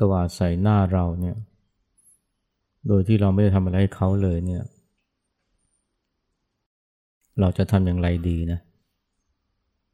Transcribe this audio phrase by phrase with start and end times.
[0.00, 1.36] ตวาดใส่หน้าเราเนี่ย
[2.88, 4.62] โดยที่เราไม่ได้ทำอะไรให้เขาเลยเนี่ย
[7.40, 8.60] เราจะทำอย่างไรดีนะ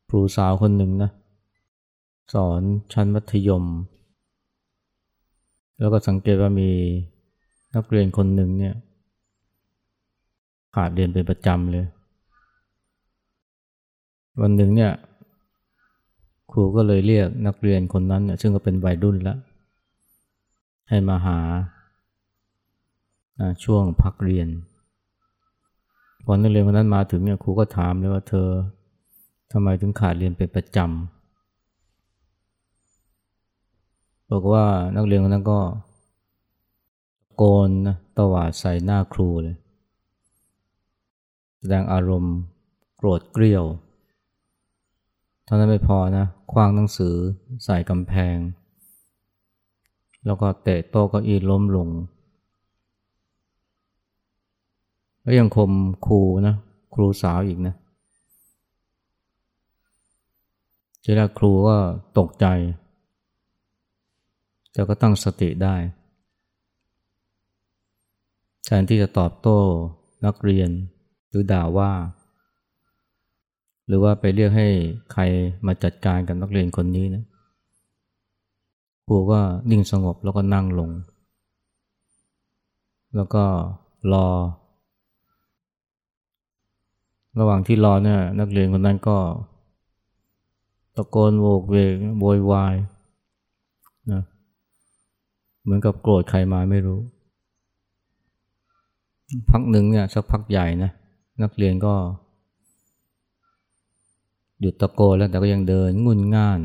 [0.09, 1.11] ครูสาวคนหนึ่งนะ
[2.35, 2.61] สอน
[2.93, 3.65] ชั้นมัธยม
[5.79, 6.71] แล้วก็สังเกตว่ามี
[7.75, 8.75] นักเรียนคนหนึ่งเนี่ย
[10.75, 11.87] ขาดเรียนเป็นประจำเลย
[14.41, 14.93] วันหนึ่งเนี่ย
[16.51, 19.39] ครูก็เลยเรียกนักเรียนคนนั้น ซึ่งก็เป็นวัยรุ่นแล้ว
[20.89, 21.39] ให้มาหา
[23.65, 24.49] ช่วงพักเรียน
[26.25, 28.49] พอนนักเรียนคนนั้นมาถึงเนี่ยครูก็ถามเลยว่าเธอ
[29.53, 30.89] ทำไมถึงขาดเรียนเป็นประจำ
[34.31, 34.65] บอกว่า
[34.97, 35.61] นักเรียนคนนั้นก็
[37.37, 39.57] โกนนะตวาดใส่หน้าครูเลย
[41.59, 42.37] แสดงอารมณ์
[42.97, 43.65] โกรธเกรี้ยว
[45.45, 47.17] เท่านั้นไม่พอนะคว้างหนังสือ
[47.65, 48.37] ใส่กำแพง
[50.27, 51.89] แล้วก็เตะโต๊ะเก้าอี้ล้มลง
[55.23, 55.73] แล้วยังคม
[56.07, 56.55] ครูนะ
[56.95, 57.75] ครูสาวอีกนะ
[61.03, 61.77] ทีแรกครูก็
[62.19, 62.47] ตกใจ
[64.73, 65.77] แต่ก็ตั้งสติได้
[68.65, 69.59] แทนที่จะตอบโต้
[70.27, 70.71] นักเรียน
[71.29, 71.93] หรือด่าว่า
[73.87, 74.69] หรือว่าไปเรียกให้
[75.13, 75.23] ใคร
[75.67, 77.25] มาจัดการกับนักเรียนคนนี้นะ
[79.07, 79.41] ครูก็
[79.71, 80.91] นิ่งสงบแล้วก็นั่งลง
[83.17, 83.45] แล้วก็
[84.13, 84.27] รอ
[87.39, 89.19] ระหว่างที่รอเนี่ยนักเรียนคนนั้นก็
[90.97, 92.75] ตะโกนโวกเวกโวยวาย
[94.13, 94.23] นะ
[95.63, 97.01] เหมือนกับโกรธใครมาไม่รู้
[99.51, 100.91] พักหนึ่งเนี่ยสักพักใหญ่นะ
[101.43, 101.95] นักเรียนก็
[104.61, 106.61] หยุดตะโกนแล้วแต่ก็ยังเดินงุนง่าน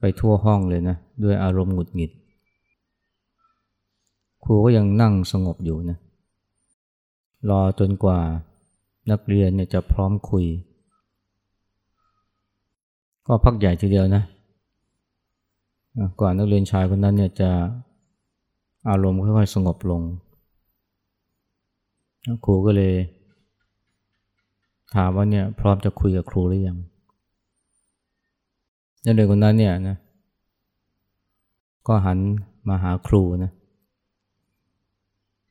[0.00, 2.10] ไปทั่วห้องเลยนะ ด้วยอารมณ์หงุดหงิด
[4.44, 5.98] ครูก็ยังนั่งสงบอยู่นะ
[7.50, 8.18] รอจนกว่า
[9.10, 10.46] นักเรียนเนี่ยจะพร้อมคุย
[13.26, 14.22] ก็พักใหญ่ทีเดียวนะ
[16.20, 17.50] ก่อนนักเรียนชายคนนั้นเนี่ยจะ
[18.88, 20.02] อารมณ์ค่อยๆสงบลง
[22.44, 22.94] ครูก็เลย
[24.94, 26.78] ถามว่าเนี่ยพร้อมจะคุยกับครูหรือยัง
[29.08, 29.96] นักเรียนคนนั้นเนี่ยนะ
[31.86, 32.18] ก็หัน
[32.68, 33.52] มาหาครูนะ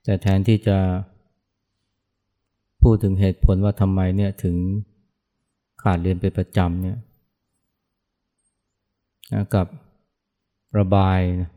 [0.03, 0.77] แต่แทนที่จะ
[2.81, 4.55] พูดถึงเหตุผลว่าทำไมเนี่ยถึง
[5.81, 6.97] ขาดเรียนเป็นประจำเนี่ย
[9.33, 9.67] นะกับ
[10.79, 11.49] ระบายนะ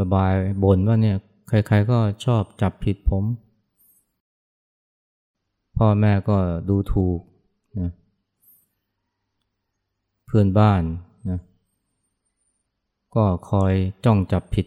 [0.00, 0.32] ระบาย
[0.62, 1.16] บ่นว่าเนี่ย
[1.48, 3.24] ใครๆก็ชอบจับผิดผม
[5.78, 6.36] พ่อแม่ก็
[6.68, 7.20] ดูถูก
[7.80, 7.92] นะ
[10.28, 10.82] เพื่อนบ้าน
[11.28, 11.40] นะ
[13.14, 13.72] ก็คอย
[14.04, 14.66] จ้องจับผิด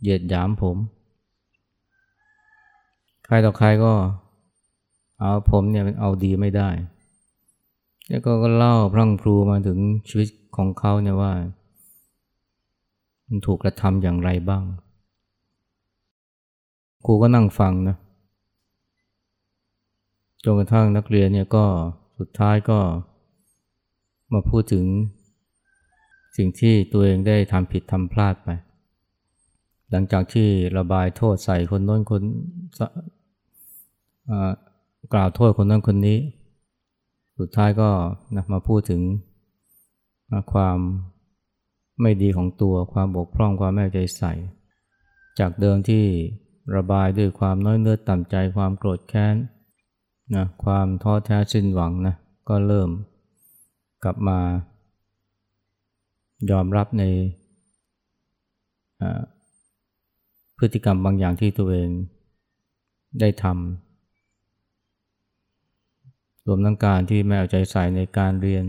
[0.00, 0.76] เหยียดหยามผม
[3.24, 3.92] ใครต่อใครก็
[5.18, 6.68] เอาผมเนี่ยเอาดีไม่ได้
[8.08, 9.78] แล้วก็เล่าพรั่งพรูมาถึง
[10.08, 11.32] ชีวิตของเขาเนี่ยว่า
[13.26, 14.64] มันถูกกระทำอย่างไรบ้าง
[17.04, 17.96] ครูก็นั่งฟังนะ
[20.44, 21.64] จนกระทั่งนักเรียนเนี่ยก็
[22.18, 22.78] สุดท้ายก็
[24.32, 24.84] มาพูดถึง
[26.36, 28.48] สิ่งที่ตัวเองได้ทำผิดทำพลาดไป
[29.90, 30.48] หลังจากที่
[30.78, 32.22] ระบายโทษใส่คนน้นคน
[35.12, 36.18] กล่าวโทษคนนั้นคนนี้
[37.38, 37.90] สุดท้ายก็
[38.36, 39.02] นะมาพูดถึง
[40.52, 40.78] ความ
[42.02, 44.32] ไม่ดีของตัวความบกพร่องความไม่ใจใส่
[45.38, 46.04] จากเดิมที่
[46.76, 49.36] ระบายด้วยความน้อยเนื้อต่ำใจความโกรธแค้น
[50.34, 52.14] นะความท้อแท้สิ้นหวังนะ
[52.48, 52.88] ก็เริ่ม
[54.04, 54.38] กลับมา
[56.50, 57.04] ยอมรับใน
[60.58, 61.88] พฤติกรรมบางอย่างที่ตัวเอง
[63.20, 63.54] ได้ทำ
[66.46, 68.64] รวมทั้งการที่ไม่เอาใจใส่ในการเรียน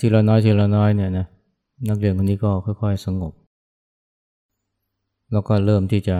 [0.00, 1.26] ทีละน้อยทีละน้อยเนี่ยนะ
[1.88, 2.50] นักเรียนคนนี้ก็
[2.82, 3.32] ค่อยๆสงบ
[5.32, 6.18] แล้วก็เริ่มที่จะ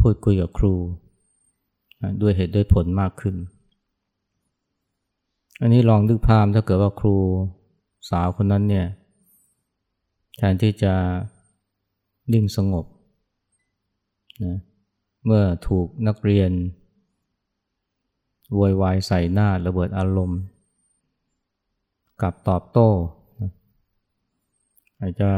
[0.00, 0.74] พูดคุยกับครู
[2.22, 3.34] ด้วยเหตุด้วยผลมากขึ้น
[5.60, 7.16] อันนี้ลองนึกภาพถ้าเกิดว่าครู
[8.10, 8.86] สาวคนนั้นเนี่ย
[10.36, 10.94] แทนที่จะ
[12.32, 12.84] นิ่งสงบ
[14.44, 14.58] นะ
[15.24, 16.50] เมื่อถูกนักเรียน
[18.58, 20.40] วอยวายใส่หน้าระเบิดอารมณ์
[22.22, 22.88] กับตอบโต้
[25.00, 25.28] อาจจะ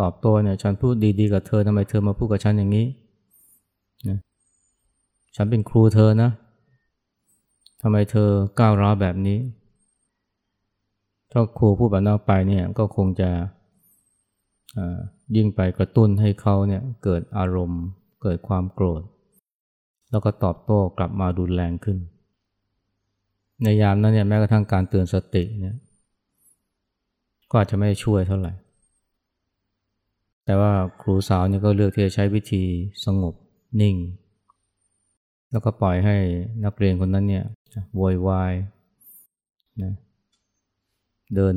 [0.00, 2.86] ตอบโต้เนี่ยฉันพูดดีๆกับเธอทำไมเธอมาพูดกับฉันอย่างนี้
[4.08, 4.18] นะ
[5.36, 6.30] ฉันเป็นครูเธอนะ
[7.82, 8.28] ทำไมเธอ
[8.60, 9.38] ก้าวร้าวแบบนี้
[11.32, 13.30] ถ้าครูพูดแบบนั้นไปเนี่ยก็คงจะ
[15.36, 17.82] ยิ่งไปกระตุ้นให้เขาเนี่ยเกิดอารมณ์
[18.22, 19.02] เกิดความโกรธ
[20.10, 21.98] แล้วก็ตอบโต้กลับมารุนแรงขึ้น
[23.62, 25.76] ในยามนั้นเนี่ยแม้กระทั่งการเตือนสติเนี่ย
[27.50, 28.52] ก็อาจจะไม่ช่วยเท่าไหร่
[30.44, 30.72] แต่ว่า
[31.02, 32.64] ครูสาวเนี่ยก็เลือกที่จะใช้วิธี
[33.04, 33.34] สงบ
[33.80, 33.96] นิ่ง
[35.50, 36.16] แล้วก็ปล่อยให้
[36.64, 37.44] นักเรียนคนนั้นเนี่ย
[37.96, 38.52] โวยวาย
[39.82, 39.94] นะ
[41.34, 41.54] เดิน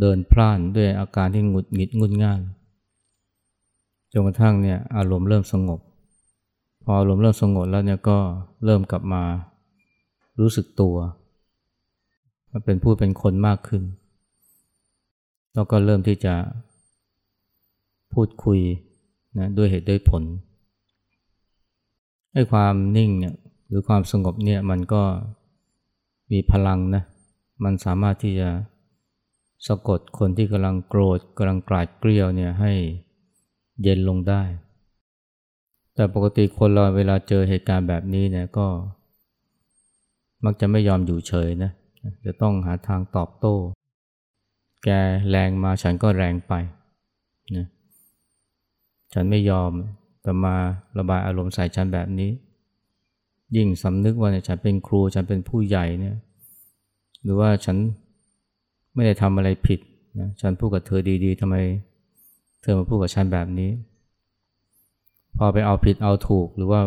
[0.00, 2.40] เดินพล่านด้วยอาการที่หงุดหงิดงุนง่าน
[4.12, 5.80] จนกระทั่งเนี่ยอารมณ์เริ่มสงบ
[6.82, 8.18] พออารมณ์เริ่มสงบแล้วเนี่ยก็
[8.64, 9.22] เริ่มกลับมา
[10.40, 10.96] รู้สึกตัว
[12.64, 13.82] เป็นผู้เป็นคนมากขึ้น
[15.54, 16.34] แล้วก็เริ่มที่จะ
[18.12, 18.60] พูดคุย
[19.38, 20.22] นะด้วยเหตุด้วยผล
[22.32, 23.34] ให้ความนิ่งเนี่ย
[23.68, 25.02] หรือความสงบเนี่ยมันก็
[26.32, 27.02] มีพลังนะ
[27.64, 28.48] มันสามารถที่จะ
[29.66, 32.72] สะกดคนที่กำลังโกรธกำลังกราดเกลียวเนี่ยให้
[33.82, 34.42] เย็นลงได้
[35.94, 38.66] แต่ปกติคนเราเวลาเจอเหตุการณ์แบบนี้เนี่ยก็
[40.44, 41.70] มักจะไม่ยอมอยู่เฉยนะ
[42.24, 43.56] จะต้องหาทางตอบโต้
[44.84, 44.88] แก
[45.30, 46.52] แรงมาฉันก็แรงไป
[47.56, 47.66] นะ
[49.12, 49.72] ฉันไม่ยอม
[50.22, 50.54] แต่มา
[50.98, 52.30] ระบายอารมณ์ใส่ฉันแบบนี้
[53.56, 56.16] ยิ่งสำนึกว่าเนี่ยฉันเป็นครูฉันเป็นผู้ใหญ่เนี่ย
[57.22, 57.76] หรือว่าฉัน
[58.96, 59.80] ไม่ได้ทำอะไรผิด
[60.20, 61.56] นะฉันพูดกับเธอดีๆทำไม
[62.62, 63.70] เธอมาพูดกับฉันแบบนี้
[65.38, 66.80] พอไปเอาผิดเอาถูกหรือว่า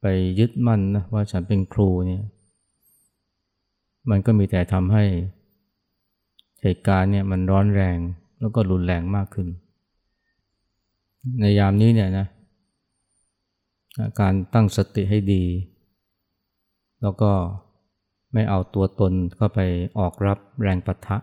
[0.00, 0.06] ไป
[0.38, 2.22] ยึดมั่นนะว่าฉันเป็นครูเนี่ย
[4.10, 5.04] มันก็มีแต่ทำให้
[6.62, 7.98] เหตุการณ์เนี่ยมันร้อนแรง
[8.40, 9.48] แล้วก็รุนแรงมากขึ้น
[11.40, 12.26] ในยามนี้เนี่ยนะ
[14.20, 15.44] การตั้งสติให้ดี
[17.02, 17.30] แล้วก็
[18.32, 19.60] ไม่เอาตัวตนเข้าไป
[19.98, 21.18] ออกรับแรงปะทะ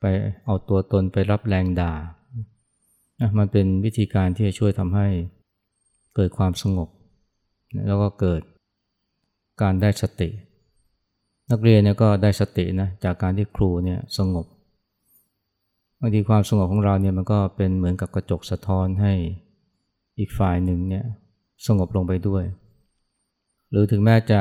[0.00, 0.04] ไป
[0.46, 1.92] เอาตัวตนไปรับแรงด่า
[3.38, 5.08] มันเป็นวิธีการที่จะช่วยทำให้
[6.14, 6.88] เกิดความสงบ
[7.86, 8.40] แล้วก็เกิด
[9.62, 10.30] การได้สติ
[11.50, 14.46] นักเรียนเนี่ยก็ได้สตินะจากการที่ครูเนี่ยสงบ
[16.00, 19.12] บางทีความสงบของเราเนี่ยมันก็เป็นเหมือนกับกระจกสะท้อนให้
[20.18, 21.04] อีกฝ่ายหนึ่งเนี่ย
[21.66, 22.44] สงบลงไปด้วย
[23.70, 24.40] หรือถึงแม้จะ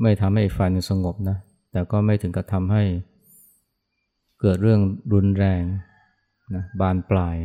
[0.00, 1.36] ไม่ทำให้ฝ่ายหนึ่งสงบนะ
[1.72, 2.82] แต่ก็ไม่ถึงกับทำให้
[4.40, 4.80] เกิดเรื่อง
[5.12, 5.62] รุนแรง
[6.54, 7.36] นะบานปลาย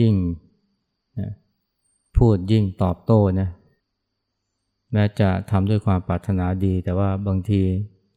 [0.00, 0.14] ยิ่ง
[1.18, 1.30] นะ
[2.16, 3.48] พูดยิ่งตอบโต้นะ
[4.92, 7.60] แม้จะทำด้วยความปรารถนาดี แต่ว่าบางที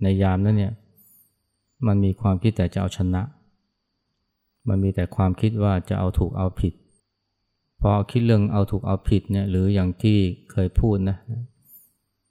[0.03, 0.73] ในยามนั้นเนี่ย
[1.87, 3.21] มันมีความคิดแต่จะเอาชนะ
[4.67, 6.73] มันมีแต่ความคิดว่าจะเอาถูกเอาผิด
[7.81, 10.17] พอคิดเรื่องเอาถูกเอาผิดเนี่ยหรืออย่างที่
[10.51, 11.17] เคยพูดนะ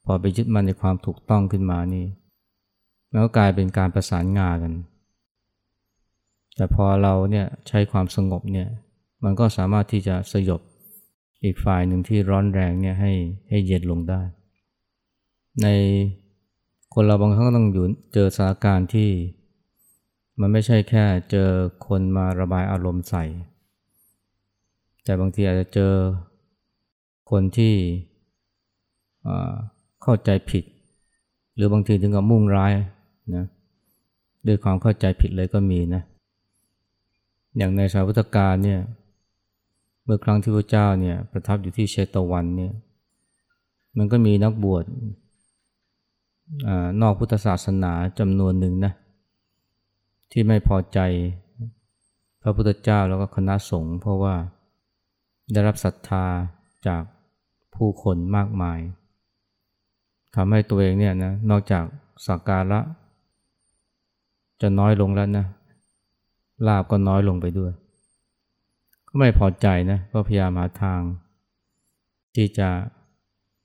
[0.06, 2.06] พอไปยึดมันในความถูกต้องขึ้นมานี่
[3.10, 4.74] มันก็กลายเป็นการประสานงานกัน
[6.56, 8.68] แต่พอเราเนี่ยใช้ความสงบเนี่ย
[9.24, 10.60] มันก็สามารถที่จะสยบ
[11.44, 13.12] อีกฝ่ายหนึ่งที่ร้อนแรงเนี่ยให้
[13.48, 14.20] ให้เย็นลงได้
[15.62, 15.66] ใน
[16.94, 17.84] คนเราบางครั้งก็ต้องอยู่
[18.14, 19.10] เจอสถานการณ์ที่
[20.40, 21.48] มันไม่ใช่แค่เจอ
[21.86, 23.24] คนมาระบายอารมณ์ใส่
[25.04, 25.92] แต่บางทีอาจจะเจอ
[27.30, 27.74] คนที่
[30.08, 30.64] เข้าใจผิด
[31.54, 32.72] หรือบางทีถึงกับมุ่งร้าย
[33.36, 33.44] นะ
[34.46, 36.02] ด้วยความเข้าใจผิดเลยก็มีนะ
[37.56, 38.80] อย่างในสายพุทธกาลเนี่ย
[40.04, 42.72] เมื่อครั้งที่พระเจ้าเนี่ยประทับอยู่ที่เชตวันเนี่ย
[43.98, 44.84] มันก็มีนักบวช
[46.66, 46.70] อ
[47.02, 48.92] นอกพุทธศาสนาจำนวนหนึ่งนะ
[50.32, 50.98] ที่ไม่พอใจ
[52.42, 54.34] พระพุทธเจ้าแล้วก็คณะสงฆ์เพราะว่า
[55.52, 56.24] ได้รับศรัทธา
[56.86, 57.02] จาก
[57.74, 58.80] ผู้คนมากมาย
[60.36, 61.84] ทำให้ตัวเองเนี่ยนะนอกจาก
[62.26, 62.80] สักการะ
[64.60, 65.46] จะน้อยลงแล้วนะ
[66.66, 67.72] ลาบก็น้อยลงไปด้วย
[69.08, 71.00] ก็ไม่พอใจนะก็พยายามหาทาง
[72.34, 72.68] ที่จะ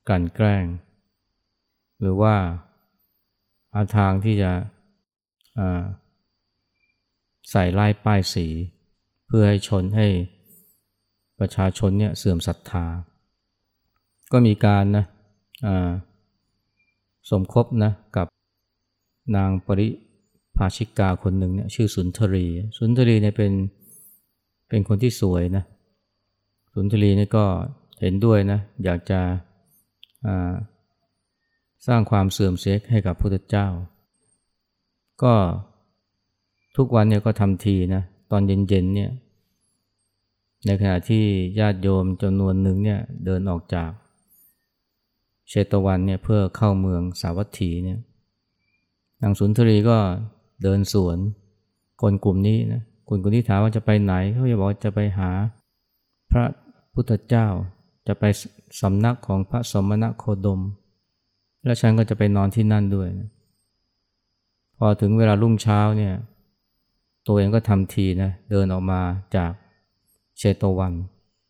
[0.10, 0.66] กันแกล้ง
[2.00, 2.36] หรือว่า
[3.74, 4.52] หาทางที่จะ
[7.52, 8.48] ใส่ไล่ป้ายสี
[9.28, 10.08] เพื่อให้ชนให้
[11.40, 12.86] ประชาชนเนี่ยเสื่อมศรัทธา
[14.32, 15.06] ก็มีการนะ
[17.30, 18.28] สมคบนะกับ
[19.36, 19.90] นางปริ
[20.58, 22.46] ภาชิกาคนหนึ่งเนี่ยชื่อสุนทรี
[22.78, 23.52] สุนทรีเนี่ยเป็น
[24.70, 25.64] เป็นคนที่สวยนะ
[26.74, 27.46] สุนทรีนี่ก็
[28.02, 29.20] เห็นด้วยนะ อยากจะ
[31.88, 33.68] สร้างความเสื่อมเสียให้กับพระพุทธเจ้า
[35.24, 35.34] ก็
[36.78, 39.12] ทุกวันเนี่ยก็ทำทีนะ ตอนเย็นๆเนี่ย
[40.66, 41.26] ในขณะที่
[41.60, 43.92] ญาติโยมจำนวนหนึ่งเนี่ยเดินออกจาก
[45.54, 48.00] เชตวันเนี่ยเพื่อเข้าเมืองสาวัตถีเนี่ย
[49.22, 49.98] นางสุนทรีก็
[50.64, 51.18] เดินสวน
[52.02, 55.30] คนกลุ่มนี้นะคนกลุ่มนี้ถามว่าจะไปไหนเขาจะบอกจะไปหา
[56.32, 56.46] พระ
[56.94, 57.48] พุทธเจ้า
[58.08, 58.24] จะไป
[58.82, 60.62] สำนักของพระสมณโคดม
[61.64, 63.30] แล้วฉันก็จะไปนอนที่นั่นด้วยนะ
[64.78, 66.14] พอถึงเวลารุ่งเช้าเนี่ย
[67.28, 69.02] ตัวเองก็ทำทีนะเดินออกมา
[69.36, 69.52] จาก
[70.38, 70.94] เชตวัน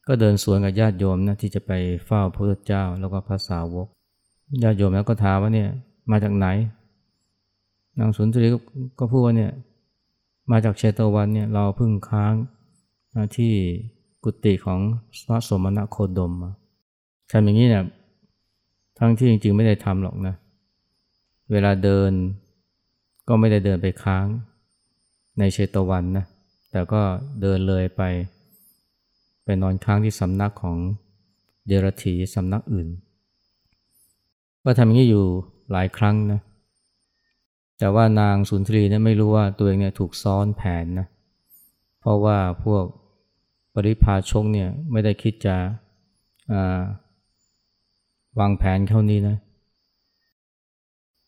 [0.07, 1.71] ก็เดินสวนกับญาติโยมนะที่จะไป
[2.05, 3.87] เฝ้าพระพุทธเจ้าแล้วก็พระสาวก
[4.63, 5.69] ญาติโยมแล้วก็ถามว่าเนี่ย
[6.11, 6.47] มาจากไหน
[7.99, 8.47] นางสุนทรี
[8.99, 9.51] ก็พูดว่าเนี่ย
[10.51, 12.33] มาจากเชตวันเนี่ยเราเพิ่งค้าง
[13.35, 13.53] ที่
[14.23, 14.79] กุฏิของ
[15.27, 16.51] พระสมณโคดมมา
[17.31, 17.83] ทำอย่างนี้เนี่ย
[18.97, 20.35] ทั้งที่จริงๆไม่ได้ทำหรอกนะ
[21.51, 22.11] เวลาเดิน
[23.27, 24.25] ก็ไม่ได้เดินไปค้าง
[25.39, 26.25] ในเชตวันนะ
[26.71, 27.01] แต่ก็
[27.41, 28.01] เดินเลยไป
[29.43, 30.77] ไปนอนค้างที่สำนักของ
[31.67, 32.87] เดรธีสำนักอื่น
[34.63, 35.25] ก็ทำอย่างนี้อยู่
[35.71, 36.39] หลายครั้งนะ
[37.79, 41.07] แต่ว่านางสุนทรีเนี่ยไม่รู้ว่าตัวเองเนี่ยถูกซ้อนแผนนะ
[41.99, 42.85] เพราะว่าพวก
[43.73, 45.55] ปริพาชกเนี่ยไม่ได้คิดจะ
[48.39, 49.37] วางแผนเท่านี้นะ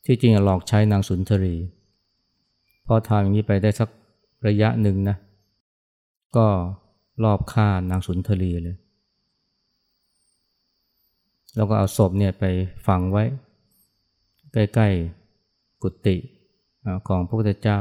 [0.05, 1.55] ที่จริงหลอกใช้นางสุนทรี
[2.85, 3.89] พอทำอย่างนี้ไปได้สัก
[4.47, 5.17] ระยะหนึ่งนะ
[6.35, 6.47] ก็
[7.23, 8.77] รอบฆ่านางสุนทรีเลย
[11.55, 12.43] แล้วก็เอาศพเนี่ยไป
[12.87, 13.23] ฝังไว้
[14.53, 16.17] ใกล้ๆกุฏิ
[17.07, 17.79] ของพระพุทธเจ้า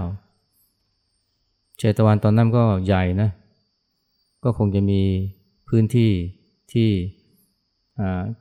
[1.78, 3.30] เชตวันตอนนั้นก็ใหญ่นะ
[4.44, 5.00] ก็คงจะมี
[5.68, 6.10] พื้นที่
[6.72, 6.90] ที่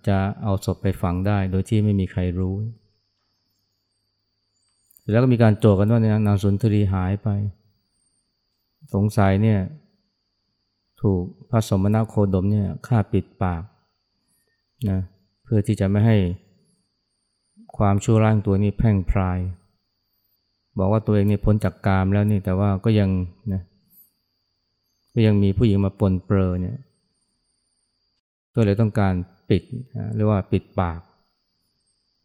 [0.07, 2.55] จะเอาศพไปฝังได้โดยที่ไม่มีใครรู้
[5.09, 7.27] แล้วก็มีการโจกันว่านางสุนทรีหายไป
[8.93, 9.59] สงสัยเนี่ย
[11.01, 13.63] ถูกพระสมณโคดมเนี่ยฆ่าปิดปาก
[14.89, 14.99] นะ
[15.43, 16.17] เพื่อที่จะไม่ให้
[17.77, 19.39] ความชั่วร้ายตัวนี้แพร่งพราย
[20.77, 23.09] บอกว่าตัวเองนี่พ้นจากกามแล้วนี่แต่ว่าก็ยัง
[23.53, 23.61] นะ
[25.13, 26.77] ก็ยังมีผู้หญิงมาปนเปื้อเนี่ย
[28.55, 29.13] ก็เลยต้องการ
[29.49, 29.63] ปิด
[30.15, 30.99] เรียกว่าปิดปาก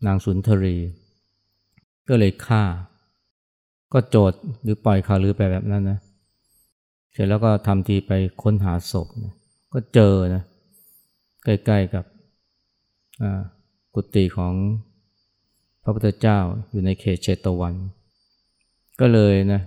[0.07, 0.77] นางสุนทรี
[2.09, 2.65] ก็เลยฆ่า
[3.93, 5.99] ก็โจดหรือปล่อยข่าวลือไปแบบนั้นนะ
[7.17, 9.35] เสร็จแล้วก็ทำทีไปค้นหาศพนะ
[9.73, 10.43] ก็เจอนะ
[11.45, 12.05] ใกล้ๆกับ
[13.95, 14.55] กุฏิของ
[15.83, 16.39] พระพุทธเจ้า
[16.71, 17.75] อยู่ในเขตเชตวัน
[19.01, 19.61] ก็เลยนะ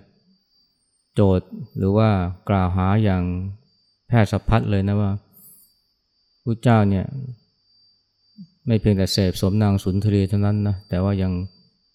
[1.15, 2.09] โจทย์หรือว่า
[2.49, 3.23] กล่าวหาอย่าง
[4.07, 5.11] แพทย์สะพัดเลยนะว่า
[6.43, 7.05] พระเจ้าเนี่ย
[8.67, 11.31] ไม่เพียงแต่เสพสมนางสุนทรีเท่านั้นนะแต่ว่ายัง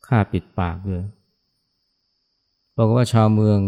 [0.06, 1.04] ฆ่าปิดปากเลย
[2.76, 3.60] บอกว่าชาวเมือง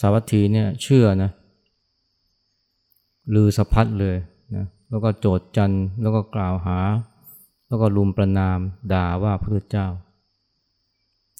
[0.00, 1.30] สาวัตถีเนี่ยเชื่อนะ
[3.34, 4.16] ลือสะพัดเลย
[4.54, 5.72] นะแล้วก็โจดจัน
[6.02, 6.78] แล้วก็กล่าวหา
[7.68, 8.58] แล้วก็ลุมประนาม
[8.92, 9.88] ด่าว่าพระพุทธเจ้า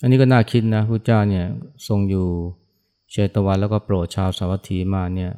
[0.00, 1.46] อันนี้ก็น่าคิดนะพระเจ้าเนี่ย
[1.88, 2.26] ทรงอยู่
[3.10, 5.32] เชตวันแล้วก็โปรดชาวสาวัตถีมาเนี่ย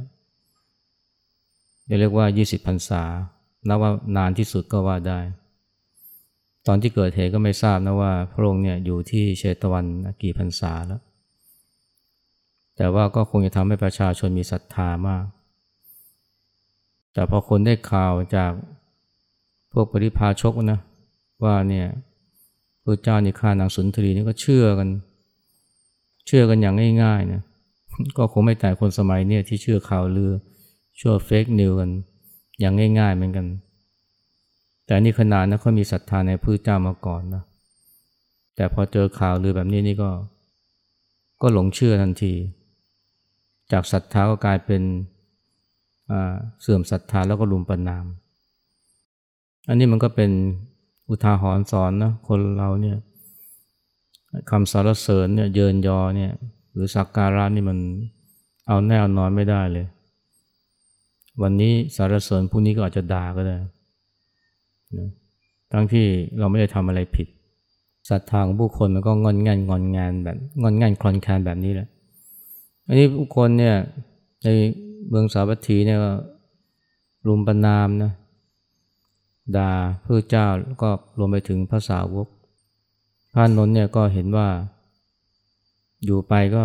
[1.99, 3.03] เรียกว่า 20พรรษา
[3.69, 5.21] นับว่านานที่สุดก็ว่าได้
[6.67, 9.85] ตอนที่เกิดเหตุก็ไม่ทราบนะว่าพระองค์เนี่ยอยู่ที่เชตวัน
[10.23, 11.01] กี่พรรษาแล้ว
[12.79, 15.25] แต่ว่าก็คงจะทำให้ประชาชนมีศรัทธามาก
[17.13, 18.53] แต่พอคนได้ข่าวจาก
[19.73, 20.81] พวกปริพาชกนะ
[21.45, 21.87] ว่าเนี่ย
[22.85, 24.89] พระเจ้านี่ฆ่านางสุนทรีนี่ก็เชื่อกัน
[26.27, 27.43] เชื่อกันอย่างง่ายๆนะ
[28.19, 30.33] ก็คงไม่แต่คนสมัยเนี่ยที่เชื่อข่าวลือ
[30.97, 31.91] เชื่อเฟกนิวกัน
[32.61, 33.47] อย่างง่ายๆเหมือนกัน
[34.87, 37.43] แต่นี่ขนาดนะเขามีศรัทธาในพระเจ้ามาก่อนนะ
[38.57, 40.11] แต่พอเจอข่าวหรือแบบนี้นี่ก็
[41.43, 42.33] ก็หลงเชื่อทันที
[43.73, 44.83] จากศรัทธาก็กลายเป็น
[46.61, 48.05] เสื่อมศรัทธาแล้วก็ลุมประนาม
[49.69, 50.31] อันนี้มันก็เป็น
[51.09, 52.97] อุทาหรณ์สอนนะคนเราเนี่ย
[54.51, 56.33] คำสารเสริญเนี่ยเยินยอเนี่ย
[56.73, 57.79] หรือสักการะนี่มัน
[58.67, 59.87] เอาแน่เอานอนไม่ได้เลย
[61.43, 63.57] วันนี้สารเสริญพรุ่งนี้ก็อาจจะด่าก็ได้
[64.99, 65.09] นะ
[65.73, 66.07] ทั้งที่
[66.39, 67.29] เราไม่ได้ทำอะไรผิด
[68.11, 71.89] ศรัทธาของผู้คนมันก็งอนงันงอนงานแบบงอนงันคลอนคลนแบบนี้แหละ
[72.89, 73.77] อันนี้ผู้คนเนี่ย
[74.45, 74.49] ใน
[75.09, 75.99] เมืองสาวัตถีเนี่ย
[77.27, 78.13] รุมประนามนะ
[79.57, 79.73] ด่า
[80.05, 82.29] พระเจ้าแล้วก็รวมไปถึงภาษาวก
[83.33, 84.49] พระนนท์เนี่ยก็เห็นว่า
[86.05, 86.65] อยู่ไปก็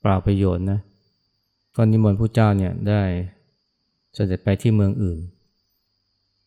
[0.00, 0.78] เปล่าประโยชน์นะ
[1.76, 3.02] ก็นิมนต์พระเจ้าเนี่ยได้
[4.14, 5.18] เสด็จไปที่เมืองอื่น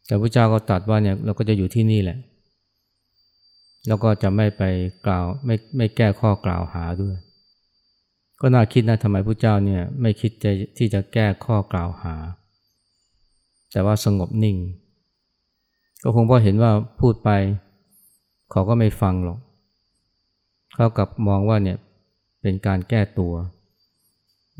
[0.05, 2.17] แต่พระเจ้าก็ตรัสว่าเนี่ยเราก็จะอยู่ที่นี่แหละ
[3.87, 4.63] แล้วก็จะไม่ไป
[5.05, 7.15] กล่าวไม่ไม่แก้ข้อกล่าวหาด้วย
[8.41, 12.15] ก็น่าคิดนะทำไมพระเจ้าเนี่ยไม่คิดจะที่จะแก้ข้อกล่าวหา
[13.71, 14.57] แต่ว่าสงบนิ่ง
[16.03, 17.29] ก็คงเพราะเห็นว่าพูดไป
[18.51, 19.39] เขาก็ไม่ฟังหรอก
[20.75, 21.77] เขากับมองว่าเนี่ย
[22.41, 23.33] เป็นการแก้ตัว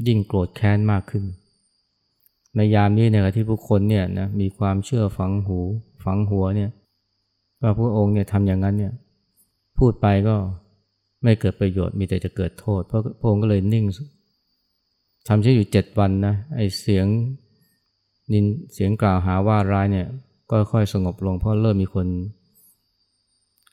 [0.08, 1.24] ยิ่งโกรธแค้นมากขึ้น
[2.56, 5.60] ในยามนี้เนี่ยที่ผู้คนเนี่ยนะมีความเชื่อฝังหู
[6.04, 6.70] ฝังหัวเนี่ย
[7.62, 8.94] ว่าพระองค์เนี่ยทำอย่างนั้นเนี่ย
[9.78, 10.36] พูดไปก็
[11.28, 13.86] ไม่เกิดประโยชน์มีแต่จะเกิดโทษ เพราะพระองค์ก็เลยนิ่ง
[15.28, 17.06] ทำใช้อยู่เจ็ดวันนะไอเสียง
[18.34, 20.08] นินเสียงกล่าวหาว่าร้ายเนี่ย
[20.52, 22.08] ก็ค่อยสงบลง เพราะเริ่มมีคน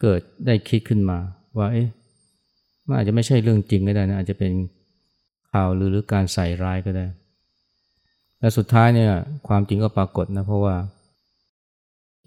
[0.00, 1.18] เกิดได้คิดขึ้นมา
[1.58, 1.88] ว่าเอ๊ะ
[2.86, 4.52] มันอาจจะไม่ใช่เรื่องจริงก็ได้นะอาจจะเป็น
[5.52, 7.06] ข่าวหรือหรือการใส่ร้ายก็ได้
[8.40, 9.10] และสุดท้ายเนี่ย
[9.48, 10.74] ความจริงก็ปรากฏนะเพราะว่า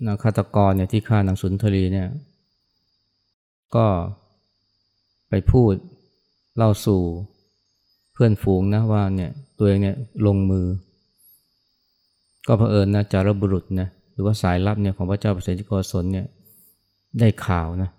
[0.05, 2.07] นาฆาตกรเนี่ยที่ฆ่านางสุนทรีเนี่ย
[3.75, 3.85] ก็
[5.29, 5.73] ไปพูด
[6.57, 7.01] เล่าสู่
[8.13, 9.95] เพื่อนฝูงนะว่าเนี่ยตัวเองเนี่ย
[10.27, 10.65] ลงมือ
[12.47, 16.25] ก็เผอิญนะจารบุรุษนะหรือว่าสายลับเนี่ยของพระเจ้าประเสริฐโกศลเนี่ย
[17.19, 17.89] ได้ข่าวนะ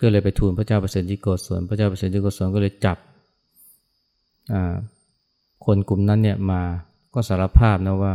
[0.00, 2.98] ก็เลยไปทูลพระเจ้าประเสริฐโกศลพระเจ้าประเสริฐโกศลก็เลยจับ
[5.64, 6.62] คนกลุ่มนั้นเนี่ยมา
[7.14, 8.14] ก็สารภาพนะว่า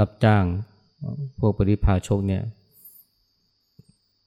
[0.00, 0.44] รับจ้าง
[1.38, 2.42] พวกปริพาชกเนี่ย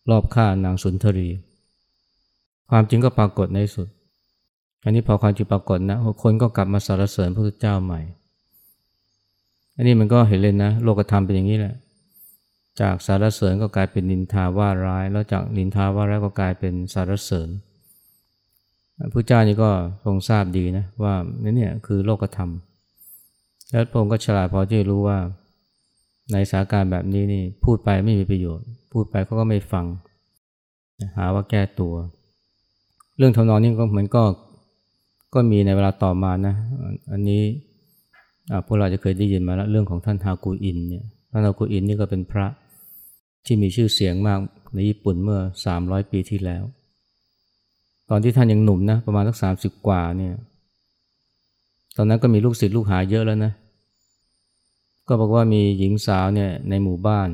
[0.10, 1.30] รอบฆ่านางสุนทรี
[2.70, 3.88] ความจริงก็ปรากฏในสุด
[4.84, 8.02] อันนี้พอความจริงปรากฏนะคนก็กลับมาสรรเสริญพระพุทธเจ้าใหม่
[9.76, 11.76] อันนี้มันก็เห็นเลยนะ โลกธรรมเป็นอย่างนี้แหละ
[12.82, 17.50] จากสารเสริญก็กลายเป็นนินทาว่าร้าย แล้วจากนินทาว่าร้ายก็กลายเป็นสารเสริญ
[19.14, 19.70] พระเจ้านี่ก็
[20.06, 22.52] ทรงทราบดีนะว่านี่เนี่ยคือโลกธรรม
[23.72, 25.18] แล้วพระองค์ก็ฉลาดพอที่รู้ว่า
[26.32, 29.86] ในสถานการณ์แบบนี้นี่พูดไปไม่มีประโยชน์ พูดไปเขาก็ไม่ฟัง
[31.18, 31.94] หาว่าแก้ตัว
[33.20, 34.24] เรื่องทำนองนี้ก็เหมือนก็
[35.34, 36.56] ก็มีในเวลาต่อมานะ
[37.12, 37.42] อันนี้
[38.66, 42.48] พวกเราจะเคยได้ยินมาแล้วเรื่องของท่านฮากูอินเนี่ยท่านฮากูอินนี่ก็เป็นพระ
[43.46, 44.40] ที่มีชื่อเสียงมาก
[44.74, 45.40] ในญี่ปุ่นเมื่อ
[45.76, 46.64] 300 ปีที่แล้ว
[48.10, 50.34] ตอนที่ท่านยังหนุ่มนะประมาณสักสามสิบกว่าเนี่ย
[51.98, 53.54] ตอนนั้นก็มีลูกศิษย์ลูกหาเยอะแล้วนะ
[55.08, 57.28] ก็บอกว่ามีหญิงสาวเนี่ยในหมู่บ้าน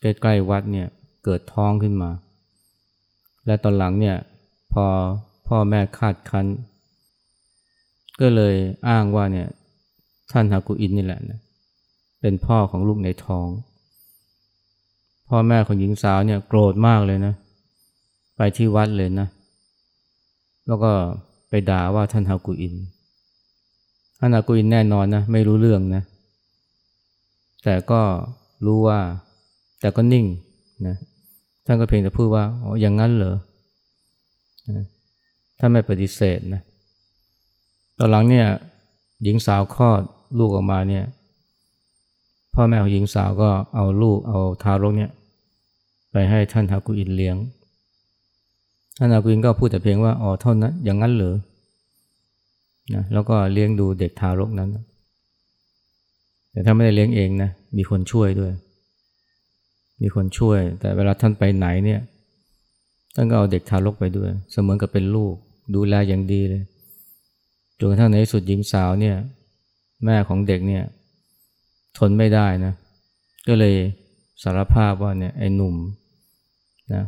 [0.00, 0.86] ใกล้ๆวัดเนี่ย
[1.24, 2.10] เกิดท้องขึ้นมา
[3.46, 4.16] และตอนหลังเนี่ย
[4.74, 4.86] พอ
[5.48, 6.46] พ่อแม่คาดคัน
[8.20, 8.54] ก็เลย
[8.88, 9.48] อ้างว่าเนี่ย
[10.32, 11.38] ท่านฮากุอินนี่แหละนะ
[12.20, 13.48] เป็นพ่อของลูกในท้อง
[15.28, 17.34] พ่อแม่ของหญิงสาวเนี่ยโกรธมากเลยนะ
[18.36, 19.28] ไปที่วัดเลยนะ
[20.66, 20.92] แล้วก็
[21.48, 22.74] ไปด่าว่าท่านฮากุอิน
[24.18, 26.02] ท่านฮากุอินแน่นอนนะไม่รู้เรื่องนะ
[27.64, 28.00] แต่ก็
[28.66, 28.98] รู้ว่า
[29.80, 30.26] แต่ก็นิ่ง
[30.86, 30.96] นะ
[31.66, 33.34] ท่านก็เพียงแต่พูดว่า อ๋อ อย่างนั้นเหรอ
[35.58, 36.62] ถ้าไม่ปฏิเสธนะ
[37.98, 38.46] ตอนหลังเนี่ย
[39.22, 40.02] หญิงสาวคลอด
[40.38, 41.04] ลูกออกมาเนี่ย
[42.54, 45.10] พ่อแม่ของหญิงสาวก็เอาลูกเอาทารกเนี่ย
[46.12, 47.36] ไปให้ท่านฮากุอินเลี้ยง
[48.98, 51.36] ท่านฮากุอินก็พูดแต่เพียงว่าอ๋อเท่านั้นอย่างนั้นเหรอ
[52.94, 54.70] นะแล้วก็เลี้ยงดูเด็กทารกนั้น
[56.50, 58.52] แต่ถ้าไม่ได้เลี้ยงเองนะมีคนช่วยด้วย
[60.02, 62.00] มีคนช่วย แต่เวลาท่านไปไหนเนี่ย
[63.14, 65.34] ท่านก็เอาเด็กทารกไปด้วย เสมือนกับเป็นลูก
[65.74, 66.62] ดูแลอย่างดีเลย
[67.78, 69.16] จนกระทั่งในสุดหญิงสาวเนี่ย
[70.04, 70.84] แม่ของเด็กเนี่ย
[71.98, 72.72] ทนไม่ได้นะ
[73.48, 73.74] ก็เลย
[74.42, 75.74] สารภาพว่าเนี่ยไอ้หนุ่ม
[76.92, 77.02] นะ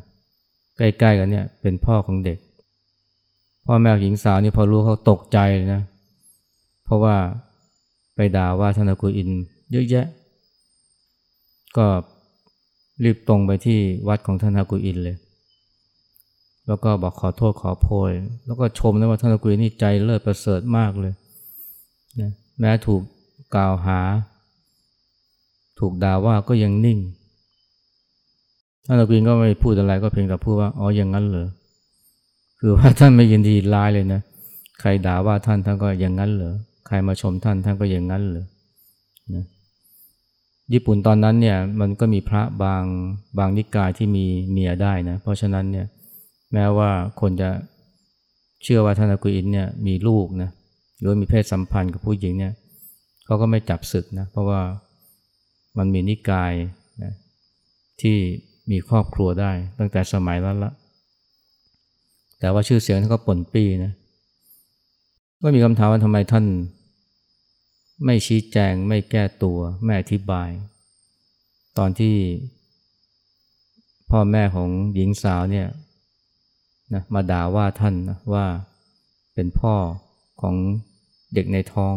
[0.77, 2.39] ใกล้ๆกันเนี่ย เป็นพ่อของเด็ก
[3.67, 5.83] พ่อแม่หญิงสาวนี่พอรู้เขาตกใจเลยนะ
[6.85, 7.17] เพราะว่า
[8.15, 9.31] ไปด่าว่าท่านอากูอิน
[9.73, 10.07] เยอะแยะ
[11.77, 11.87] ก็
[13.05, 15.17] รีบตรงไปที่วัดของท่านอากูอินเลย
[16.67, 18.13] แล้วก็บอกขอโทษขอโพย
[18.47, 21.13] แล้วก็ชมนะว่าท่านกูอินนี่ใจเลิศประเสริฐมากเลย
[22.21, 23.03] นะแม้ถูก
[23.55, 24.01] กล่าวหา
[25.79, 26.99] ถูกด่าว่าก็ยังนิ่ง
[28.87, 31.49] ท่านกูอินก็ไม่พูดอะไรก็เพียงแต่พูดว่าอ๋ออย่างนั้นเหรอ
[32.59, 34.21] คือว่าท่านไม่ยินดีร้ายเลยนะ
[34.81, 36.55] ใครด่าว่าท่านท่านก็อย่างนั้นเหรอ
[36.87, 38.45] ใครมาชมท่านท่านก็อย่างนั้นเลย
[39.35, 39.45] นะ
[40.73, 42.85] ญี่ปุ่นตอนนั้นเนี่ยมันก็มีพระบาง
[43.39, 45.87] บางนิกายที่มีเมียได้นะ เพราะฉะนั้นเนี่ย
[46.53, 47.51] แม้ว่าคนจะ
[48.63, 50.51] เชื่อว่าท่านอากุอินเนี่ยมีลูกนะ
[50.99, 52.53] หรือมีเพศสัมพันธ์กับผู้หญิงเนี่ย
[53.27, 54.61] เขาก็ไม่จับศึกนะเพราะว่า
[55.79, 56.53] มันมีนิกาย
[57.03, 57.13] นะ
[58.01, 58.17] ที่
[58.71, 60.73] มีครอบครัวได้ตั้งแต่สมัยนั้นละ
[62.41, 63.93] แต่ว่าชื่อเสียงท่านก็ป่นปี้นะ
[65.43, 66.47] ก็มีคำถามว่าทำไมท่าน
[68.05, 70.49] ไม่ชี้แจงไม่แก้ตัวไม่อธิบาย
[71.79, 72.17] ตอนที่
[74.11, 75.67] พ่อแม่ของหญิงสาวเนี่ย
[76.95, 78.45] นะมาด่าว่าท่านนะว่า
[79.35, 79.75] เป็นพ่อ
[80.41, 80.55] ของ
[81.35, 81.95] เด็กในท้อง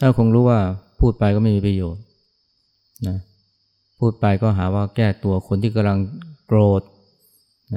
[0.00, 0.60] ถ้าคงรู้ว่า
[1.00, 2.02] พูดไปก็ไม่มีประโยชน์
[3.08, 3.16] นะ
[3.98, 5.98] พูดไปก็หาว่าแก้ตัวคนที่กำลัง
[6.46, 6.82] โกรธ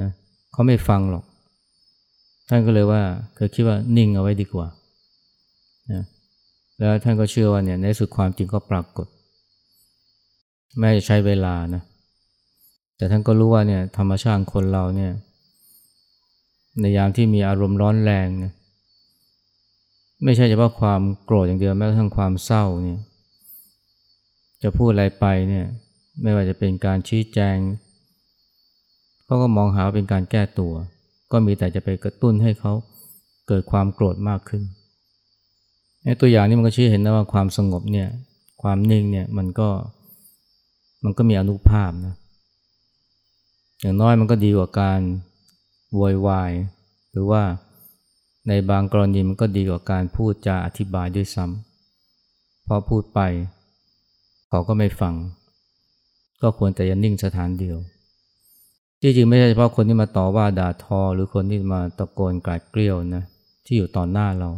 [0.00, 0.08] นะ
[0.52, 1.24] เขาไม่ฟังหรอก
[2.48, 3.02] ท่านก็เลยว่า
[3.34, 4.68] เคยคิดว่านิ่งเอาไว้ดีกว่า
[5.92, 6.02] นะ
[6.78, 9.06] แล้วท่านก็เชื่อว่าเนี่ยในสุดความจริงก็ปรากฏ
[10.78, 11.82] แม้จะใช้เวลานะ
[12.96, 15.12] แต่ท่านก็รู้ว่าเนี่ยธรรมชาติคนเราเนี่ย
[16.80, 18.52] ในยามที่มีอารมณ์ร้อนแรงเนี่ย
[20.24, 23.00] ไม่ใช่เฉพาะความโกรธอย่างเดียวแม้กระทั่งความเศร้าเนี่ย
[24.62, 25.66] จะพูดอะไรไปเนี่ย
[26.22, 27.56] ไม่ว่าจะเป็นการชี้แจง
[29.24, 30.72] เขาก็มองหาเป็นการแก้ตัว
[31.32, 32.72] ก็มีแต่จะไปกระตุ้นให้เขา
[33.48, 34.62] เกิดความโกรธมากขึ้น
[36.04, 38.08] ในตัวอย่างนี้มันก็ชี้เห็นนะว่าความสงบเนี่ย
[38.62, 39.68] ความนิ่งเนี่ยมันก็
[41.04, 42.14] มันก็มีอนุภาพนะ
[43.80, 45.00] อย่างน้อยมันก็ดีกว่าการ
[45.96, 46.52] โวยวาย
[47.10, 47.42] หรือว่า
[48.48, 53.20] ในบางกรณีมันก็ดีกว่าการพูดจาอธิบายด้วยซ้ำพอพูดไป
[54.48, 55.14] เขาก็ไม่ฟัง
[56.42, 57.76] ก็ควรแต่ยันิ่งสถานเดียว
[59.00, 63.24] ที่จริงไม่ใช่เฉพาะคนที่มาต่อว่าด่าทอ หรือคนที่มาตะโกนกลาดเกลียวนะ
[63.64, 64.50] ที่อยู่ต่อหน้าเรา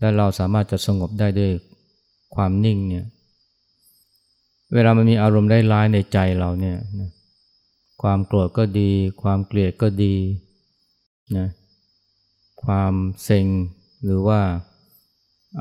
[0.00, 1.50] และเราสามารถจะสงบได้ด้วย
[2.34, 3.06] ความนิ่งเนี่ย
[4.74, 7.10] เวลามันมีอารมณ์ได้ร้ายในใจเราเนี่ยนะ
[8.02, 8.90] ความโกรธก็ดี
[9.22, 10.14] ความเกลียดก็ดี
[11.36, 11.48] นะ
[12.64, 12.92] ความ
[13.24, 13.46] เซ็ง
[14.04, 14.40] หรือว่า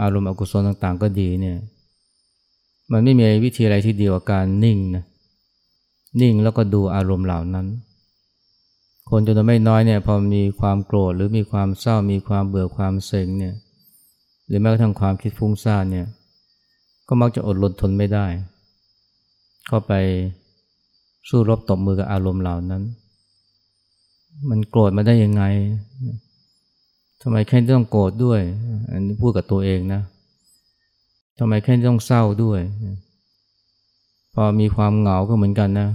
[0.01, 1.57] อารมณ์อกุศลต่างๆ ก็ดีเนี่ย
[2.91, 5.03] มันไม่มีวิธีอะไรที่ดีกว่าการนิ่งนะ
[6.21, 7.67] นิ่งแล้วก็ดูอารมณ์เหล่านั้น
[9.09, 13.55] คนจำนวนไม่น้อยเนี่ยพอมีความโกรธหรือมีความเศร้ามีความเบื่อความเซ็งเนี่ย
[14.47, 16.07] หรือแม้กระทั่งความคิดฟุ้งซ่านเนี่ย
[17.07, 18.25] ก็มักจะอดรนทนไม่ได้
[19.67, 19.91] เข้าไป
[21.29, 22.83] สู้รบตบมือกับอารมณ์เหล่านั้น
[24.49, 25.43] มันโกรธมาได้ยังไง
[27.21, 28.41] ทำไมแค่ต้องโกรธด้วย
[28.91, 30.01] อันนี้พูดกับตัวเองนะ
[31.39, 32.59] ทำไมแค่ต้องเศร้าด้วย
[34.33, 35.89] พอมีความเหงาก็เหมือนกันนะ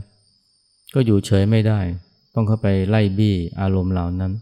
[0.94, 1.80] ก็อยู่เฉยไม่ได้
[2.34, 4.32] ต้องเข้าไปไล่บี้อารมณ์เหล่านั้น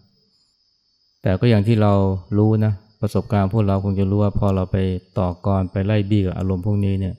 [1.22, 1.92] แต่ก็อย่างที่เรา
[2.38, 4.76] รู้นะ ประสบการณ์พวกเราคงจะรู้ว่าพอเราไป
[5.18, 7.14] ต่อกรไปไล่บี้กับอารมณ์พวกนี้เนี่ย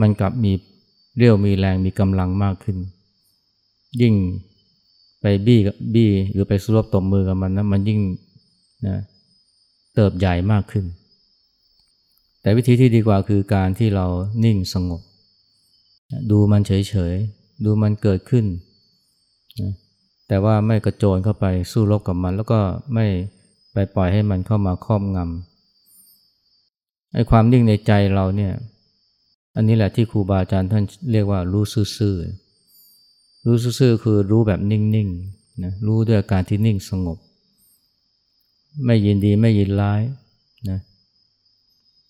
[0.00, 0.52] มันกลับมี
[1.16, 2.76] เรี่ยวมีแรงมีกำลังมากขึ้น
[4.00, 4.14] ยิ่ง
[5.20, 8.00] ไปบี้กับบี้หรือไปสู้รบตบมือกับมันนะมันยิ่ง
[8.86, 8.96] นะ
[9.94, 10.84] เติบใหญ่มากขึ้น
[12.40, 14.06] แต่วิธีที่ดีกว่าคือการที่เรา
[14.44, 15.00] นิ่งสงบ
[16.30, 18.44] ดูมันเฉยๆ ดูมันเกิดขึ้น
[19.60, 19.72] นะ
[20.28, 22.60] แต่ว่าไม่กระโจนเข้าไปสู้รบกับมัน แล้วก็
[22.94, 23.06] ไม่
[23.72, 28.52] ไปปล่อยให้มันเข้ามาครอบงำไอ้ความนิ่งในใจเราเนี่ย
[29.54, 32.16] อันนี้แหละที่ครูบาอาจารย์ท่านเรียกว่ารู้ซื่อ
[33.46, 37.18] รู้ซื่อคือรู้แบบนิ่งๆนะรู้ด้วยการที่นิ่งสงบ
[38.84, 40.02] ไม่ยินดีไม่ยินร้าย
[40.70, 40.78] นะ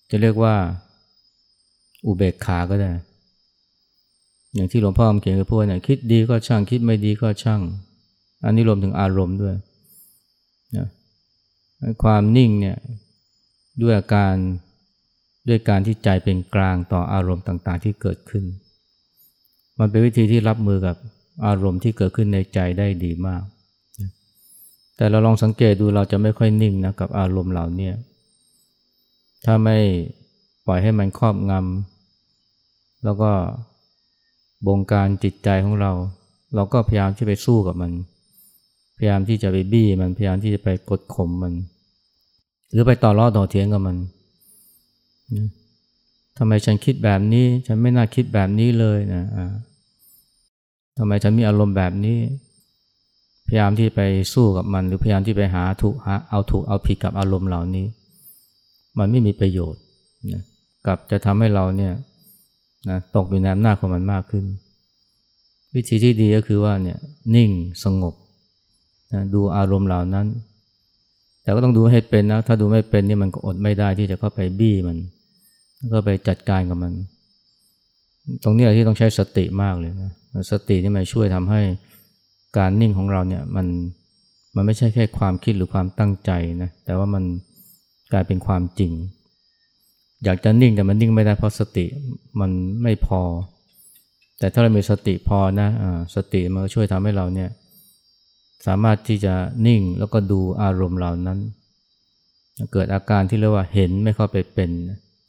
[0.09, 0.55] จะเรียกว่า
[2.05, 2.91] อุเบกขาก็ได้
[4.53, 7.61] อย่างที่หลวงพ่อเขียนกับพวกเนี่ยคิดดีก็ช่างคิดไม่ดีก็ช่าง
[8.43, 9.55] อันนี้รวมถึงอารมณ์ด้วย
[10.77, 10.87] นะ
[12.03, 12.77] ความนิ่งเนี่ย
[13.81, 14.35] ด้วยอาการ
[15.47, 18.45] ด้วยการที่ใจเป็นกลางต่ออารมณ์ต่างๆ ที่เกิดขึ้น
[19.79, 20.95] มันเป็นวิธีที่รับมือกับ
[21.45, 23.43] อารมณ์ที่เกิดขึ้นในใจได้ดีมาก
[24.97, 27.91] แต่เราลองสังเกตดูเราจะไม่ค่อยนิ่งนะกับอารมณ์เหล่านี้
[29.45, 29.77] ถ้าไม่
[30.67, 33.31] ปล่อยให้มันครอบงำแล้วก็
[34.67, 35.91] บงการจิตใจของเรา
[36.55, 37.91] เราก็พยายามที่ไปสู้กับมัน
[38.97, 41.53] พยายามที่จะไปบี้มันพยายามที่จะไปกดข่มมัน
[42.71, 43.97] หรือไปต่อรอต่อเถียงกับมัน
[46.37, 49.23] ทำไมฉันคิดแบบนี้ ฉันไม่น่าคิดแบบนี้เลยนะ
[50.97, 52.19] ทำไมฉันมีอารมณ์แบบนี้
[53.47, 54.01] พยายามที่ไป
[54.33, 57.85] สู้กับมัน หรือพยายามที่ไปหาถูกหาเอาถูกเอาผิดกับอารมณ์เหล่านี้
[58.99, 59.81] มันไม่มีประโยชน์
[60.31, 60.43] นะ
[60.85, 61.93] กับจะทำให้เราเนี่ย
[62.89, 64.45] นะตกอยู่ในอำนาจของมันมากขึ้น
[65.75, 66.97] วิธีที่ดีก็คือว่าเนี่ย
[67.35, 67.49] นิ่ง
[67.83, 68.13] สงบ
[69.13, 70.27] นะดูอารมณ์เหล่านั้น
[71.41, 74.97] แต่ก็ต้องดูให้เป็นนะ ถ้าดูไม่เป็นนี่มันก็อดไม่ได้ที่จะเข้าไปบี้มัน
[75.91, 76.93] ก็ไปจัดการกับมัน
[78.43, 80.11] ตรงนี้ที่ต้องใช้สติมากเลยนะ
[80.51, 81.61] สตินี่มันช่วยทำให้
[82.57, 83.67] การนิ่งของเราเนี่ยมัน
[84.55, 87.23] มันไม่ใช่แค่ความคิดหรือความตั้งใจนะแต่ว่ามัน
[88.11, 88.91] กลายเป็นความจริง
[90.23, 91.85] อยากจะนิ่งแต่มันนิ่งไม่ได้เพราะสติ
[92.39, 92.51] มัน
[92.83, 93.21] ไม่พอ
[94.39, 95.69] แต่ถ้าเรามีสติพอนะ
[96.15, 97.49] สติมันช่วยทำให้เราเนี่ย
[98.65, 99.33] สามารถที่จะ
[99.67, 101.39] นิ่งแล้วก็ดูอารมณ์เหล่านั้น
[102.73, 104.69] เกิดอาการที่เรียกว่าเห็นไม่เข้าไปเป็น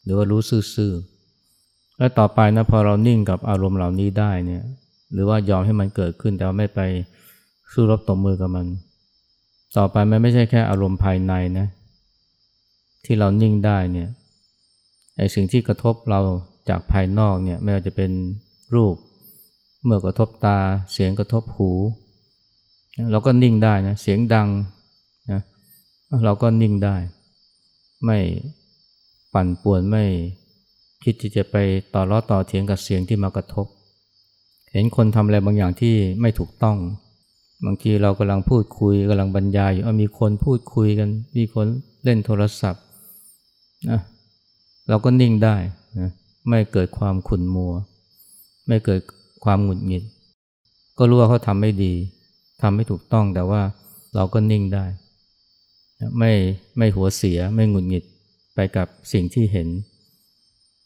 [0.04, 0.40] หรือว่ารู้
[0.74, 4.62] ซื่อๆแล้วต่อไปนะพอเรานิ่งกับอารมณ์เหล่านี้ได้เนี่ย
[5.12, 6.80] หรือว่ายอมให้มันเกิดขึ้นแต่ว่าไม่ไป
[7.72, 8.66] สู้รบตบมือกับมัน
[9.76, 11.66] ต่อไปมันไม่ใช่แค่อารมณ์ภายในนะ
[13.04, 14.08] ที่เรานิ่งได้เนี่ย
[15.16, 16.20] ไอ้สิ่งที่กระทบเรา
[16.68, 18.10] จากภายนอกเนี่ยไม่ว่าจะเป็น
[18.74, 18.94] รูป
[19.84, 20.58] เมื่อกระทบตา
[20.92, 21.70] เสียงกระทบหู
[23.12, 24.48] เราก็นิ่งได้นะเสียงดัง
[25.32, 25.40] นะ
[26.24, 26.96] เราก็นิ่งได้
[28.04, 28.18] ไม่
[29.34, 30.04] ปั่นป่วนไม่
[31.04, 31.56] คิดที่จะไป
[31.94, 33.66] ต่อล้อต่อเถียงกับเสียงที่มากระทบ
[34.72, 36.76] เห็นคนทำอะไรบางอย่างที่ไม่ถูกต้อง
[37.64, 41.66] บางทีเรากำลังพูดคุยกำลังบรรยายอยู่มีคนพูดคุยกัน มีคน
[42.04, 42.82] เล่นโทรศัพท์
[43.90, 44.00] นะ
[44.88, 45.56] เราก็นิ่งได้
[45.98, 46.10] นะ
[46.48, 47.72] ไม่เกิดความขุ่นมัว
[48.68, 49.00] ไม่เกิด
[49.44, 50.04] ความหงุดหงิด
[50.98, 51.94] ก็รู้ว่าเขาทำไม่ดี
[52.62, 53.62] ทำไม่ถูกต้องแต่ว่า
[54.14, 54.84] เราก็นิ่งได้
[56.18, 56.32] ไม่
[56.78, 58.04] ไม่หัวเสียไม่หงุดหงิด
[58.54, 59.68] ไปกับสิ่งที่เห็น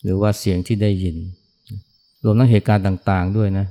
[0.02, 1.16] หรือว่าเสียงที่ได้ยิน
[2.24, 3.66] รวมทั้งเหตุการณ์ต่างๆด้วยนะ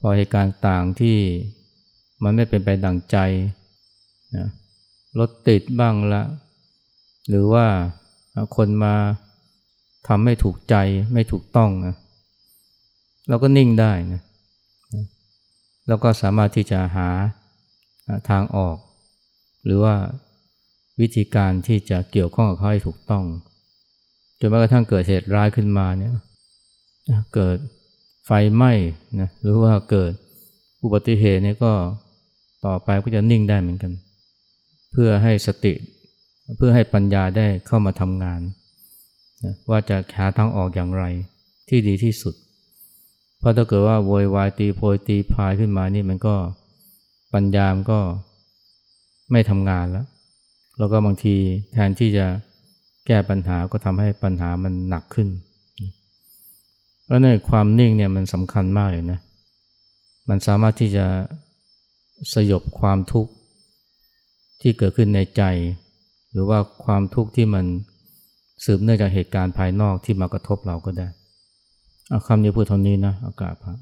[0.00, 1.16] พอเหตุการณ์ต่างที่
[2.22, 3.16] มันไม่เป็นไปดังใจ
[4.36, 4.46] นะ
[5.18, 6.22] รถติดบ้างละ
[7.28, 7.66] หรือว่า
[8.56, 8.94] คนมา
[10.06, 10.74] ทำไม่ถูกใจ
[11.12, 11.94] ไม่ถูกต้องนะ
[13.28, 14.22] เราก็นิ่งได้นะ
[15.88, 17.08] แล้วก็สามารถที่จะหา
[18.30, 18.76] ทางออก
[19.64, 19.94] หรือว่า
[21.00, 23.24] วิธีการที่จะเกี่ยวข้องกับเขาให้ถูกต้อง
[24.38, 26.12] จนแม้กระทั่งเกิดเหตุร้ายขึ้นมาเนี่ย
[27.34, 27.56] เกิด
[28.26, 28.72] ไฟไหม้
[29.20, 30.12] นะหรือว่าเกิด
[30.82, 31.72] อุบัติเหตุเนี่ยก็
[32.66, 33.92] ต่อไปก็จะนิ่งได้เหมือนกัน
[34.92, 35.72] เพื่อให้สติ
[36.56, 38.40] เพื่อให้ปัญญาได้เข้ามาทำงาน
[39.44, 41.04] นะว่าจะหาทางออกอย่างไร
[41.68, 42.34] ที่ดีที่สุด
[43.38, 46.34] เพราะถ้าเกิดว่าโวยวายตีโพยตีพายขึ้นมานี่มันก็
[47.34, 47.98] ปัญญามก็
[49.30, 50.06] ไม่ทำงานแล้ว
[50.80, 51.34] แล้วก็บางที
[51.72, 52.26] แทนที่จะ
[53.06, 55.28] แก้ปัญหาก็ทำให้ปัญหามันหนักขึ้น
[57.06, 59.20] แล้วในความนิ่งเนี่ยมันสำคัญมากเลยนะ
[60.28, 61.06] มันสามารถที่จะ
[62.34, 63.32] สยบความทุกข์
[64.60, 65.42] ที่เกิดขึ้นในใจ
[66.32, 67.64] หรือว่าความทุกข์ที่มัน
[68.64, 71.08] สืบเนื่องจากเหตุการณ์ภายนอกที่มากระทบเราก็ได้
[72.08, 73.74] เอาคำนี้พูดเท่านี้นะอากาศพระ